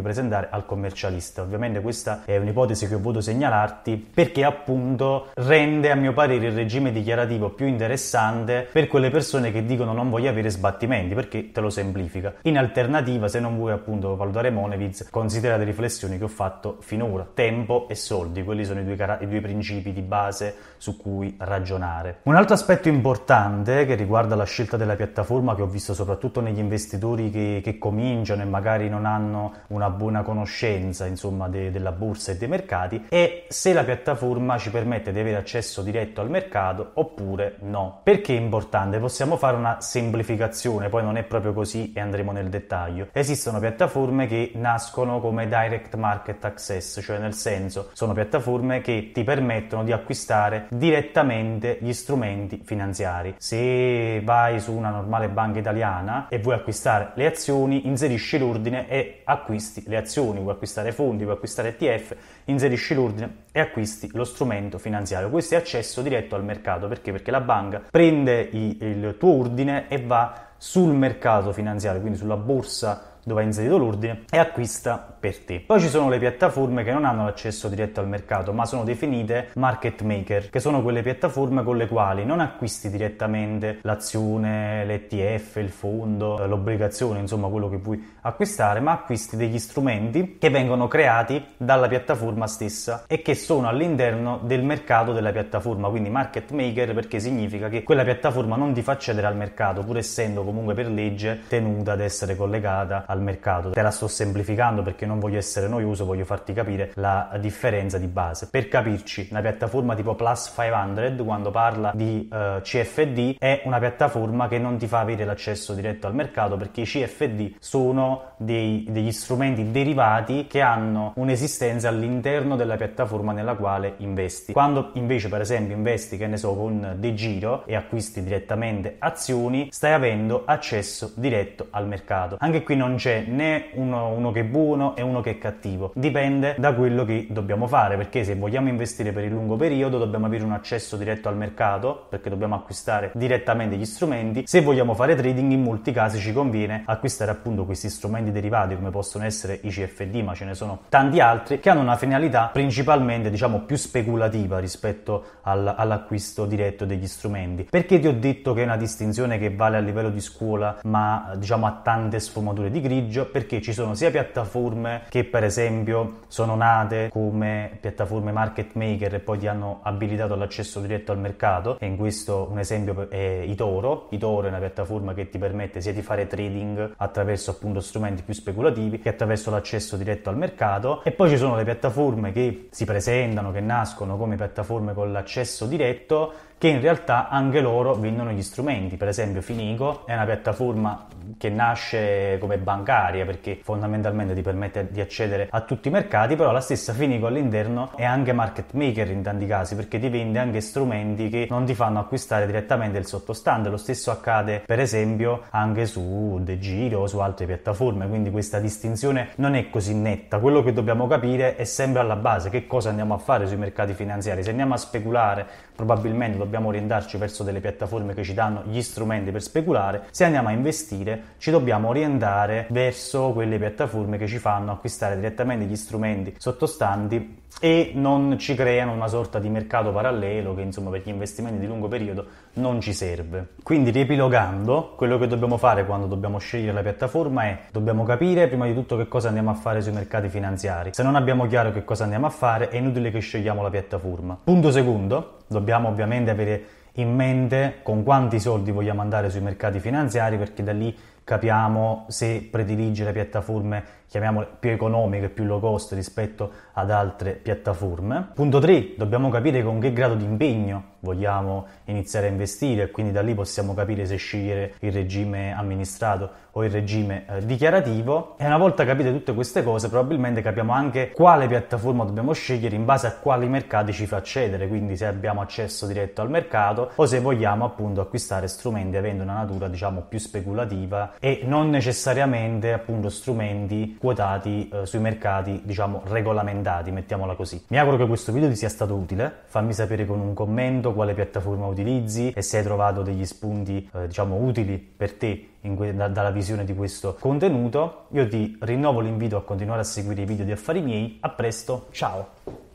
presentare 0.00 0.48
al 0.50 0.66
commercialista. 0.66 1.40
Ovviamente 1.40 1.80
questa 1.80 2.22
è 2.26 2.36
un'ipotesi 2.36 2.58
che 2.66 2.94
ho 2.94 2.98
voluto 2.98 3.20
segnalarti 3.20 4.10
perché 4.12 4.44
appunto 4.44 5.28
rende 5.34 5.90
a 5.90 5.94
mio 5.94 6.12
parere 6.12 6.46
il 6.46 6.52
regime 6.52 6.92
dichiarativo 6.92 7.50
più 7.50 7.66
interessante 7.66 8.68
per 8.70 8.86
quelle 8.86 9.10
persone 9.10 9.50
che 9.50 9.64
dicono 9.64 9.92
non 9.92 10.10
voglio 10.10 10.28
avere 10.28 10.50
sbattimenti 10.50 11.14
perché 11.14 11.52
te 11.52 11.60
lo 11.60 11.70
semplifica. 11.70 12.34
In 12.42 12.58
alternativa, 12.58 13.28
se 13.28 13.40
non 13.40 13.56
vuoi 13.56 13.72
appunto 13.72 14.16
valutare 14.16 14.50
Moneviz, 14.50 15.08
considera 15.10 15.56
le 15.56 15.64
riflessioni 15.64 16.18
che 16.18 16.24
ho 16.24 16.28
fatto 16.28 16.76
finora. 16.80 17.26
Tempo 17.32 17.86
e 17.88 17.94
soldi, 17.94 18.42
quelli 18.42 18.64
sono 18.64 18.80
i 18.80 18.84
due, 18.84 18.96
car- 18.96 19.22
i 19.22 19.28
due 19.28 19.40
principi 19.40 19.92
di 19.92 20.02
base 20.02 20.54
su 20.76 20.96
cui 20.96 21.34
ragionare. 21.38 22.20
Un 22.22 22.36
altro 22.36 22.54
aspetto 22.54 22.88
importante 22.88 23.86
che 23.86 23.94
riguarda 23.94 24.34
la 24.34 24.44
scelta 24.44 24.76
della 24.76 24.96
piattaforma 24.96 25.54
che 25.54 25.62
ho 25.62 25.66
visto 25.66 25.94
soprattutto 25.94 26.40
negli 26.40 26.58
investitori 26.58 27.30
che, 27.30 27.60
che 27.62 27.78
cominciano 27.78 28.42
e 28.42 28.46
magari 28.46 28.88
non 28.88 29.06
hanno 29.06 29.52
una 29.68 29.90
buona 29.90 30.22
conoscenza 30.22 31.06
insomma 31.06 31.48
de- 31.48 31.70
della 31.70 31.92
borsa 31.92 32.32
e 32.32 32.36
dei 32.36 32.48
mercati 32.50 33.06
è 33.08 33.46
se 33.48 33.72
la 33.72 33.84
piattaforma 33.84 34.58
ci 34.58 34.70
permette 34.70 35.12
di 35.12 35.20
avere 35.20 35.36
accesso 35.36 35.80
diretto 35.80 36.20
al 36.20 36.28
mercato 36.28 36.90
oppure 36.94 37.56
no. 37.60 38.00
Perché 38.02 38.36
è 38.36 38.38
importante? 38.38 38.98
Possiamo 38.98 39.36
fare 39.36 39.56
una 39.56 39.80
semplificazione, 39.80 40.90
poi 40.90 41.02
non 41.02 41.16
è 41.16 41.22
proprio 41.22 41.54
così 41.54 41.92
e 41.94 42.00
andremo 42.00 42.32
nel 42.32 42.48
dettaglio. 42.48 43.08
Esistono 43.12 43.58
piattaforme 43.58 44.26
che 44.26 44.52
nascono 44.56 45.20
come 45.20 45.46
direct 45.46 45.94
market 45.94 46.44
access, 46.44 47.00
cioè 47.00 47.18
nel 47.18 47.34
senso 47.34 47.90
sono 47.92 48.12
piattaforme 48.12 48.80
che 48.80 49.10
ti 49.14 49.22
permettono 49.24 49.84
di 49.84 49.92
acquistare 49.92 50.66
direttamente 50.70 51.78
gli 51.80 51.92
strumenti 51.92 52.60
finanziari. 52.64 53.34
Se 53.38 54.20
vai 54.24 54.58
su 54.60 54.72
una 54.72 54.90
normale 54.90 55.28
banca 55.28 55.58
italiana 55.60 56.26
e 56.28 56.38
vuoi 56.38 56.56
acquistare 56.56 57.12
le 57.14 57.26
azioni, 57.26 57.86
inserisci 57.86 58.38
l'ordine 58.38 58.88
e 58.88 59.22
acquisti 59.24 59.84
le 59.86 59.96
azioni, 59.96 60.40
vuoi 60.40 60.54
acquistare 60.54 60.92
fondi, 60.92 61.22
vuoi 61.22 61.36
acquistare 61.36 61.76
ETF, 61.78 62.16
inserisci 62.50 62.94
l'ordine 62.94 63.44
e 63.52 63.60
acquisti 63.60 64.10
lo 64.12 64.24
strumento 64.24 64.78
finanziario. 64.78 65.30
Questo 65.30 65.54
è 65.54 65.58
accesso 65.58 66.02
diretto 66.02 66.34
al 66.34 66.44
mercato 66.44 66.88
perché? 66.88 67.12
Perché 67.12 67.30
la 67.30 67.40
banca 67.40 67.82
prende 67.90 68.48
il 68.52 69.16
tuo 69.18 69.38
ordine 69.38 69.88
e 69.88 70.02
va 70.02 70.48
sul 70.56 70.92
mercato 70.92 71.52
finanziario, 71.52 72.00
quindi 72.00 72.18
sulla 72.18 72.36
borsa 72.36 73.09
dove 73.24 73.40
hai 73.40 73.46
inserito 73.46 73.78
l'ordine 73.78 74.24
e 74.30 74.38
acquista 74.38 75.16
per 75.20 75.38
te. 75.38 75.60
Poi 75.60 75.80
ci 75.80 75.88
sono 75.88 76.08
le 76.08 76.18
piattaforme 76.18 76.82
che 76.82 76.92
non 76.92 77.04
hanno 77.04 77.24
l'accesso 77.24 77.68
diretto 77.68 78.00
al 78.00 78.08
mercato, 78.08 78.52
ma 78.52 78.64
sono 78.64 78.84
definite 78.84 79.50
market 79.54 80.02
maker, 80.02 80.50
che 80.50 80.60
sono 80.60 80.82
quelle 80.82 81.02
piattaforme 81.02 81.62
con 81.62 81.76
le 81.76 81.86
quali 81.88 82.24
non 82.24 82.40
acquisti 82.40 82.90
direttamente 82.90 83.78
l'azione, 83.82 84.84
l'ETF, 84.84 85.56
il 85.56 85.68
fondo, 85.68 86.46
l'obbligazione, 86.46 87.20
insomma 87.20 87.48
quello 87.48 87.68
che 87.68 87.76
vuoi 87.76 88.16
acquistare, 88.22 88.80
ma 88.80 88.92
acquisti 88.92 89.36
degli 89.36 89.58
strumenti 89.58 90.36
che 90.38 90.50
vengono 90.50 90.88
creati 90.88 91.44
dalla 91.56 91.88
piattaforma 91.88 92.46
stessa 92.46 93.04
e 93.06 93.22
che 93.22 93.34
sono 93.34 93.68
all'interno 93.68 94.40
del 94.42 94.62
mercato 94.62 95.12
della 95.12 95.32
piattaforma, 95.32 95.88
quindi 95.88 96.08
market 96.08 96.50
maker 96.52 96.94
perché 96.94 97.20
significa 97.20 97.68
che 97.68 97.82
quella 97.82 98.04
piattaforma 98.04 98.56
non 98.56 98.72
ti 98.72 98.82
fa 98.82 98.92
accedere 98.92 99.26
al 99.26 99.36
mercato, 99.36 99.82
pur 99.82 99.98
essendo 99.98 100.44
comunque 100.44 100.74
per 100.74 100.88
legge 100.88 101.40
tenuta 101.48 101.92
ad 101.92 102.00
essere 102.00 102.36
collegata 102.36 103.04
al 103.10 103.20
mercato. 103.20 103.70
Te 103.70 103.82
la 103.82 103.90
sto 103.90 104.06
semplificando 104.06 104.82
perché 104.82 105.04
non 105.04 105.18
voglio 105.18 105.38
essere 105.38 105.66
noioso, 105.66 106.04
voglio 106.04 106.24
farti 106.24 106.52
capire 106.52 106.92
la 106.94 107.36
differenza 107.40 107.98
di 107.98 108.06
base. 108.06 108.48
Per 108.50 108.68
capirci, 108.68 109.28
una 109.30 109.40
piattaforma 109.40 109.94
tipo 109.96 110.14
Plus 110.14 110.52
500, 110.54 111.24
quando 111.24 111.50
parla 111.50 111.90
di 111.94 112.28
uh, 112.30 112.60
CFD, 112.60 113.36
è 113.38 113.62
una 113.64 113.78
piattaforma 113.78 114.46
che 114.46 114.58
non 114.58 114.76
ti 114.78 114.86
fa 114.86 115.00
avere 115.00 115.24
l'accesso 115.24 115.74
diretto 115.74 116.06
al 116.06 116.14
mercato 116.14 116.56
perché 116.56 116.82
i 116.82 116.84
CFD 116.84 117.56
sono 117.58 118.34
dei, 118.36 118.86
degli 118.88 119.12
strumenti 119.12 119.70
derivati 119.70 120.46
che 120.46 120.60
hanno 120.60 121.12
un'esistenza 121.16 121.88
all'interno 121.88 122.54
della 122.56 122.76
piattaforma 122.76 123.32
nella 123.32 123.54
quale 123.54 123.94
investi. 123.98 124.52
Quando 124.52 124.90
invece, 124.94 125.28
per 125.28 125.40
esempio, 125.40 125.74
investi, 125.74 126.16
che 126.16 126.28
ne 126.28 126.36
so, 126.36 126.54
con 126.54 126.94
De 126.96 127.14
Giro 127.14 127.66
e 127.66 127.74
acquisti 127.74 128.22
direttamente 128.22 128.96
azioni, 128.98 129.68
stai 129.72 129.92
avendo 129.92 130.44
accesso 130.46 131.12
diretto 131.16 131.66
al 131.70 131.88
mercato. 131.88 132.36
Anche 132.38 132.62
qui 132.62 132.76
non 132.76 132.96
c'è 133.00 133.24
né 133.26 133.70
uno, 133.72 134.08
uno, 134.08 134.30
che 134.30 134.40
è 134.40 134.44
buono 134.44 134.94
e 134.94 135.00
uno 135.00 135.22
che 135.22 135.30
è 135.30 135.38
cattivo, 135.38 135.90
dipende 135.94 136.54
da 136.58 136.74
quello 136.74 137.06
che 137.06 137.26
dobbiamo 137.30 137.66
fare, 137.66 137.96
perché 137.96 138.24
se 138.24 138.36
vogliamo 138.36 138.68
investire 138.68 139.10
per 139.10 139.24
il 139.24 139.30
lungo 139.30 139.56
periodo 139.56 139.96
dobbiamo 139.96 140.26
avere 140.26 140.44
un 140.44 140.52
accesso 140.52 140.98
diretto 140.98 141.26
al 141.28 141.36
mercato, 141.36 142.04
perché 142.10 142.28
dobbiamo 142.28 142.54
acquistare 142.56 143.10
direttamente 143.14 143.76
gli 143.76 143.86
strumenti, 143.86 144.42
se 144.46 144.60
vogliamo 144.60 144.92
fare 144.92 145.14
trading 145.14 145.50
in 145.50 145.62
molti 145.62 145.92
casi 145.92 146.18
ci 146.18 146.34
conviene 146.34 146.82
acquistare 146.84 147.30
appunto 147.30 147.64
questi 147.64 147.88
strumenti 147.88 148.32
derivati 148.32 148.74
come 148.74 148.90
possono 148.90 149.24
essere 149.24 149.58
i 149.62 149.70
CFD, 149.70 150.16
ma 150.16 150.34
ce 150.34 150.44
ne 150.44 150.54
sono 150.54 150.80
tanti 150.90 151.20
altri, 151.20 151.58
che 151.58 151.70
hanno 151.70 151.80
una 151.80 151.96
finalità 151.96 152.50
principalmente 152.52 153.30
diciamo 153.30 153.60
più 153.60 153.76
speculativa 153.76 154.58
rispetto 154.58 155.24
al, 155.40 155.74
all'acquisto 155.74 156.44
diretto 156.44 156.84
degli 156.84 157.06
strumenti. 157.06 157.66
Perché 157.70 157.98
ti 157.98 158.06
ho 158.06 158.12
detto 158.12 158.52
che 158.52 158.60
è 158.60 158.64
una 158.64 158.76
distinzione 158.76 159.38
che 159.38 159.54
vale 159.54 159.78
a 159.78 159.80
livello 159.80 160.10
di 160.10 160.20
scuola, 160.20 160.80
ma 160.82 161.32
diciamo 161.36 161.64
ha 161.64 161.80
tante 161.82 162.20
sfumature 162.20 162.70
di 162.70 162.78
grigio 162.78 162.88
perché 163.30 163.60
ci 163.62 163.72
sono 163.72 163.94
sia 163.94 164.10
piattaforme 164.10 165.02
che 165.08 165.24
per 165.24 165.44
esempio 165.44 166.20
sono 166.26 166.56
nate 166.56 167.08
come 167.12 167.78
piattaforme 167.80 168.32
market 168.32 168.74
maker 168.74 169.14
e 169.14 169.18
poi 169.20 169.38
ti 169.38 169.46
hanno 169.46 169.78
abilitato 169.82 170.34
l'accesso 170.34 170.80
diretto 170.80 171.12
al 171.12 171.18
mercato 171.18 171.78
e 171.78 171.86
in 171.86 171.96
questo 171.96 172.48
un 172.50 172.58
esempio 172.58 173.08
è 173.08 173.44
Itoro. 173.46 174.08
Itoro 174.10 174.46
è 174.46 174.50
una 174.50 174.58
piattaforma 174.58 175.14
che 175.14 175.28
ti 175.28 175.38
permette 175.38 175.80
sia 175.80 175.92
di 175.92 176.02
fare 176.02 176.26
trading 176.26 176.94
attraverso 176.96 177.52
appunto 177.52 177.80
strumenti 177.80 178.22
più 178.22 178.34
speculativi 178.34 178.98
che 178.98 179.10
attraverso 179.10 179.50
l'accesso 179.50 179.96
diretto 179.96 180.28
al 180.28 180.36
mercato 180.36 181.02
e 181.04 181.12
poi 181.12 181.28
ci 181.28 181.36
sono 181.36 181.54
le 181.54 181.64
piattaforme 181.64 182.32
che 182.32 182.68
si 182.70 182.84
presentano, 182.84 183.52
che 183.52 183.60
nascono 183.60 184.16
come 184.16 184.34
piattaforme 184.34 184.94
con 184.94 185.12
l'accesso 185.12 185.66
diretto 185.66 186.32
che 186.60 186.68
in 186.68 186.82
realtà 186.82 187.30
anche 187.30 187.62
loro 187.62 187.94
vendono 187.94 188.32
gli 188.32 188.42
strumenti. 188.42 188.98
Per 188.98 189.08
esempio 189.08 189.40
Finico 189.40 190.04
è 190.04 190.12
una 190.12 190.26
piattaforma 190.26 191.06
che 191.38 191.48
nasce 191.48 192.36
come 192.38 192.58
bancaria 192.58 193.24
perché 193.24 193.60
fondamentalmente 193.62 194.34
ti 194.34 194.42
permette 194.42 194.88
di 194.90 195.00
accedere 195.00 195.48
a 195.50 195.62
tutti 195.62 195.88
i 195.88 195.90
mercati, 195.90 196.36
però 196.36 196.52
la 196.52 196.60
stessa 196.60 196.92
Finico 196.92 197.28
all'interno 197.28 197.92
è 197.96 198.04
anche 198.04 198.34
market 198.34 198.74
maker 198.74 199.10
in 199.10 199.22
tanti 199.22 199.46
casi 199.46 199.74
perché 199.74 199.98
ti 199.98 200.10
vende 200.10 200.38
anche 200.38 200.60
strumenti 200.60 201.30
che 201.30 201.46
non 201.48 201.64
ti 201.64 201.74
fanno 201.74 201.98
acquistare 201.98 202.44
direttamente 202.44 202.98
il 202.98 203.06
sottostante. 203.06 203.70
Lo 203.70 203.78
stesso 203.78 204.10
accade 204.10 204.62
per 204.66 204.80
esempio 204.80 205.44
anche 205.48 205.86
su 205.86 206.40
De 206.42 206.58
Giro 206.58 207.00
o 207.00 207.06
su 207.06 207.20
altre 207.20 207.46
piattaforme, 207.46 208.06
quindi 208.06 208.30
questa 208.30 208.58
distinzione 208.58 209.30
non 209.36 209.54
è 209.54 209.70
così 209.70 209.94
netta. 209.94 210.38
Quello 210.38 210.62
che 210.62 210.74
dobbiamo 210.74 211.06
capire 211.06 211.56
è 211.56 211.64
sempre 211.64 212.02
alla 212.02 212.16
base 212.16 212.50
che 212.50 212.66
cosa 212.66 212.90
andiamo 212.90 213.14
a 213.14 213.18
fare 213.18 213.46
sui 213.46 213.56
mercati 213.56 213.94
finanziari. 213.94 214.42
Se 214.42 214.50
andiamo 214.50 214.74
a 214.74 214.76
speculare 214.76 215.46
probabilmente 215.80 216.36
dobbiamo 216.36 216.68
orientarci 216.68 217.16
verso 217.16 217.42
delle 217.42 217.60
piattaforme 217.60 218.12
che 218.12 218.22
ci 218.22 218.34
danno 218.34 218.64
gli 218.66 218.82
strumenti 218.82 219.30
per 219.30 219.42
speculare, 219.42 220.02
se 220.10 220.24
andiamo 220.24 220.48
a 220.48 220.52
investire 220.52 221.22
ci 221.38 221.50
dobbiamo 221.50 221.88
orientare 221.88 222.66
verso 222.68 223.32
quelle 223.32 223.58
piattaforme 223.58 224.18
che 224.18 224.26
ci 224.26 224.38
fanno 224.38 224.72
acquistare 224.72 225.16
direttamente 225.16 225.64
gli 225.64 225.76
strumenti 225.76 226.34
sottostanti 226.36 227.38
e 227.58 227.92
non 227.94 228.38
ci 228.38 228.54
creano 228.54 228.92
una 228.92 229.08
sorta 229.08 229.38
di 229.38 229.48
mercato 229.48 229.90
parallelo 229.90 230.54
che 230.54 230.60
insomma 230.60 230.90
per 230.90 231.02
gli 231.04 231.08
investimenti 231.08 231.58
di 231.58 231.66
lungo 231.66 231.88
periodo 231.88 232.26
non 232.54 232.80
ci 232.80 232.92
serve. 232.92 233.50
Quindi 233.62 233.90
riepilogando, 233.90 234.94
quello 234.96 235.18
che 235.18 235.26
dobbiamo 235.26 235.56
fare 235.56 235.86
quando 235.86 236.06
dobbiamo 236.06 236.38
scegliere 236.38 236.72
la 236.72 236.82
piattaforma 236.82 237.44
è 237.44 237.58
dobbiamo 237.70 238.04
capire 238.04 238.48
prima 238.48 238.66
di 238.66 238.74
tutto 238.74 238.96
che 238.96 239.06
cosa 239.08 239.28
andiamo 239.28 239.50
a 239.50 239.54
fare 239.54 239.80
sui 239.80 239.92
mercati 239.92 240.28
finanziari. 240.28 240.90
Se 240.92 241.02
non 241.02 241.14
abbiamo 241.14 241.46
chiaro 241.46 241.72
che 241.72 241.84
cosa 241.84 242.04
andiamo 242.04 242.26
a 242.26 242.30
fare 242.30 242.68
è 242.68 242.76
inutile 242.76 243.10
che 243.10 243.20
scegliamo 243.20 243.62
la 243.62 243.70
piattaforma. 243.70 244.38
Punto 244.42 244.70
secondo, 244.70 245.38
dobbiamo 245.46 245.88
ovviamente 245.88 246.30
avere 246.30 246.64
in 246.94 247.14
mente 247.14 247.76
con 247.82 248.02
quanti 248.02 248.40
soldi 248.40 248.72
vogliamo 248.72 249.00
andare 249.00 249.30
sui 249.30 249.40
mercati 249.40 249.78
finanziari 249.78 250.36
perché 250.36 250.62
da 250.62 250.72
lì 250.72 250.96
capiamo 251.22 252.06
se 252.08 252.48
prediligere 252.50 253.12
piattaforme 253.12 253.98
chiamiamole 254.08 254.48
più 254.58 254.70
economiche, 254.70 255.28
più 255.28 255.44
low 255.44 255.60
cost 255.60 255.92
rispetto 255.92 256.50
ad 256.72 256.90
altre 256.90 257.34
piattaforme. 257.34 258.30
Punto 258.34 258.58
3, 258.58 258.94
dobbiamo 258.96 259.28
capire 259.28 259.62
con 259.62 259.78
che 259.78 259.92
grado 259.92 260.14
di 260.14 260.24
impegno 260.24 260.96
vogliamo 261.00 261.66
iniziare 261.84 262.28
a 262.28 262.30
investire 262.30 262.84
e 262.84 262.90
quindi 262.90 263.12
da 263.12 263.22
lì 263.22 263.34
possiamo 263.34 263.74
capire 263.74 264.06
se 264.06 264.16
scegliere 264.16 264.74
il 264.80 264.92
regime 264.92 265.54
amministrato 265.56 266.48
o 266.52 266.64
il 266.64 266.70
regime 266.70 267.24
eh, 267.28 267.46
dichiarativo 267.46 268.34
e 268.38 268.44
una 268.46 268.58
volta 268.58 268.84
capite 268.84 269.12
tutte 269.12 269.34
queste 269.34 269.62
cose 269.62 269.88
probabilmente 269.88 270.42
capiamo 270.42 270.72
anche 270.72 271.10
quale 271.10 271.46
piattaforma 271.46 272.04
dobbiamo 272.04 272.32
scegliere 272.32 272.74
in 272.74 272.84
base 272.84 273.06
a 273.06 273.12
quali 273.12 273.48
mercati 273.48 273.92
ci 273.92 274.06
fa 274.06 274.16
accedere, 274.16 274.66
quindi 274.66 274.96
se 274.96 275.06
abbiamo 275.06 275.40
accesso 275.40 275.86
diretto 275.86 276.22
al 276.22 276.30
mercato 276.30 276.90
o 276.94 277.06
se 277.06 277.20
vogliamo 277.20 277.64
appunto 277.64 278.00
acquistare 278.00 278.48
strumenti 278.48 278.96
avendo 278.96 279.22
una 279.22 279.34
natura 279.34 279.68
diciamo 279.68 280.02
più 280.02 280.18
speculativa 280.18 281.14
e 281.20 281.42
non 281.44 281.70
necessariamente 281.70 282.72
appunto 282.72 283.08
strumenti 283.08 283.96
quotati 283.98 284.68
eh, 284.68 284.86
sui 284.86 284.98
mercati, 284.98 285.62
diciamo, 285.64 286.02
regolamentati, 286.04 286.90
mettiamola 286.90 287.34
così. 287.34 287.62
Mi 287.68 287.78
auguro 287.78 287.96
che 287.96 288.06
questo 288.06 288.32
video 288.32 288.48
ti 288.48 288.56
sia 288.56 288.68
stato 288.68 288.94
utile, 288.94 289.32
fammi 289.46 289.72
sapere 289.72 290.06
con 290.06 290.20
un 290.20 290.34
commento 290.34 290.89
quale 290.92 291.14
piattaforma 291.14 291.66
utilizzi 291.66 292.30
e 292.30 292.42
se 292.42 292.58
hai 292.58 292.62
trovato 292.64 293.02
degli 293.02 293.24
spunti, 293.24 293.88
eh, 293.94 294.06
diciamo, 294.06 294.36
utili 294.36 294.78
per 294.78 295.14
te 295.14 295.48
que- 295.76 295.94
da- 295.94 296.08
dalla 296.08 296.30
visione 296.30 296.64
di 296.64 296.74
questo 296.74 297.16
contenuto. 297.18 298.06
Io 298.12 298.28
ti 298.28 298.56
rinnovo 298.60 299.00
l'invito 299.00 299.36
a 299.36 299.42
continuare 299.42 299.80
a 299.80 299.84
seguire 299.84 300.22
i 300.22 300.26
video 300.26 300.44
di 300.44 300.52
affari 300.52 300.80
miei. 300.80 301.18
A 301.20 301.30
presto, 301.30 301.86
ciao! 301.90 302.69